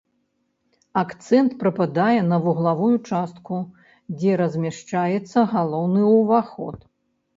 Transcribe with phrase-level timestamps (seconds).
[1.01, 3.55] Акцэнт прыпадае на вуглавую частку,
[4.17, 6.79] дзе размяшчаецца галоўны ўваход.